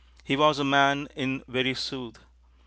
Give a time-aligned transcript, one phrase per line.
[0.23, 2.17] He was a man in very sooth.